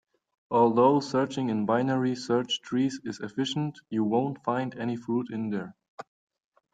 Although 0.49 0.99
searching 1.01 1.49
in 1.49 1.67
binary 1.67 2.15
search 2.15 2.61
trees 2.63 2.99
is 3.03 3.19
efficient, 3.19 3.79
you 3.91 4.03
won't 4.03 4.43
find 4.43 4.73
any 4.79 4.95
fruit 4.95 5.27
in 5.29 5.51
there. 5.51 5.75